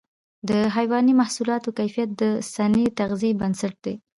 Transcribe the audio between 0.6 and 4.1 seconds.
حيواني محصولاتو کیفیت د صحي تغذیې بنسټ دی.